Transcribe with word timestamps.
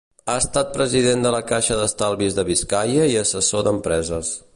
Ha 0.31 0.35
estat 0.43 0.69
president 0.77 1.27
de 1.27 1.33
la 1.35 1.41
Caixa 1.51 1.77
d'Estalvis 1.81 2.39
de 2.39 2.45
Biscaia 2.47 3.05
i 3.13 3.19
assessor 3.21 3.67
d'empreses. 3.69 4.33